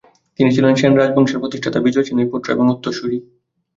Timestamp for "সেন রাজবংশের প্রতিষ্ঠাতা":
0.75-1.79